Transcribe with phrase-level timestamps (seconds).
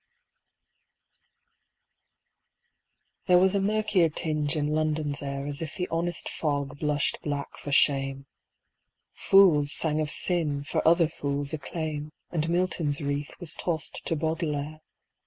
[3.27, 7.55] There was a murkier tinge in London's air As if the honest fog blushed black
[7.55, 8.25] for shame.
[9.13, 14.79] Fools sang of sin, for other fools' acclaim, And Milton's wreath was tossed to Baudelaire.